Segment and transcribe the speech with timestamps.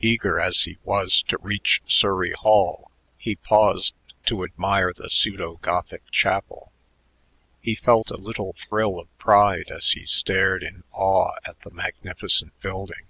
[0.00, 3.94] Eager as he was to reach Surrey Hall, he paused
[4.24, 6.72] to admire the pseudo Gothic chapel.
[7.60, 12.58] He felt a little thrill of pride as he stared in awe at the magnificent
[12.60, 13.08] building.